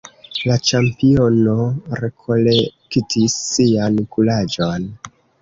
[0.51, 1.57] La ĉampiono
[2.05, 4.91] rekolektis sian kuraĝon.